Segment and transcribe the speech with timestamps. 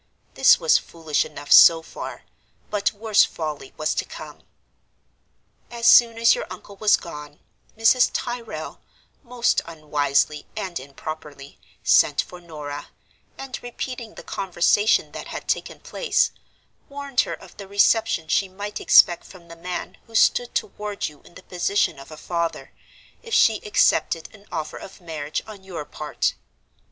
[0.33, 2.23] This was foolish enough so far;
[2.71, 4.41] but worse folly was to come.
[5.69, 7.39] "As soon as your uncle was gone,
[7.77, 8.09] Mrs.
[8.11, 8.81] Tyrrel,
[9.21, 12.87] most unwisely and improperly, sent for Norah,
[13.37, 16.31] and, repeating the conversation that had taken place,
[16.89, 21.21] warned her of the reception she might expect from the man who stood toward you
[21.21, 22.71] in the position of a father,
[23.21, 26.33] if she accepted an offer of marriage on your part.